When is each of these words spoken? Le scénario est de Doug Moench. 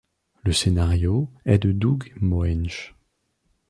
Le 0.43 0.51
scénario 0.51 1.29
est 1.45 1.59
de 1.59 1.71
Doug 1.71 2.11
Moench. 2.19 2.95